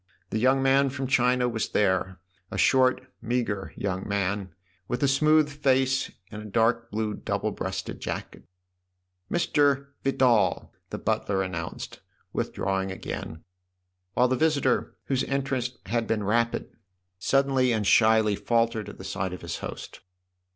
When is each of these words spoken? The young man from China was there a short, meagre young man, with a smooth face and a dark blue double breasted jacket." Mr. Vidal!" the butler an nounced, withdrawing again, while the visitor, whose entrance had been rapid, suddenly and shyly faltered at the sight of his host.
The 0.31 0.39
young 0.39 0.63
man 0.63 0.89
from 0.89 1.05
China 1.05 1.47
was 1.47 1.69
there 1.69 2.19
a 2.49 2.57
short, 2.57 3.01
meagre 3.21 3.71
young 3.75 4.09
man, 4.09 4.49
with 4.87 5.03
a 5.03 5.07
smooth 5.07 5.47
face 5.47 6.09
and 6.31 6.41
a 6.41 6.45
dark 6.45 6.89
blue 6.89 7.13
double 7.13 7.51
breasted 7.51 7.99
jacket." 8.01 8.45
Mr. 9.31 9.89
Vidal!" 10.03 10.73
the 10.89 10.97
butler 10.97 11.43
an 11.43 11.53
nounced, 11.53 11.99
withdrawing 12.33 12.91
again, 12.91 13.43
while 14.15 14.27
the 14.27 14.35
visitor, 14.35 14.95
whose 15.05 15.23
entrance 15.25 15.77
had 15.85 16.07
been 16.07 16.23
rapid, 16.23 16.71
suddenly 17.19 17.71
and 17.71 17.85
shyly 17.85 18.35
faltered 18.35 18.89
at 18.89 18.97
the 18.97 19.03
sight 19.03 19.33
of 19.33 19.43
his 19.43 19.57
host. 19.57 19.99